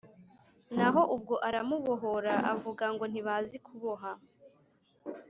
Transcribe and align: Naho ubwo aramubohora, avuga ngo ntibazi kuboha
Naho 0.75 1.01
ubwo 1.15 1.35
aramubohora, 1.47 2.33
avuga 2.53 2.85
ngo 2.93 3.03
ntibazi 3.11 3.57
kuboha 3.65 4.11